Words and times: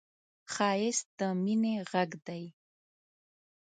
ښایست 0.53 1.07
د 1.19 1.21
مینې 1.43 1.75
غږ 1.91 2.11
دی 2.27 2.43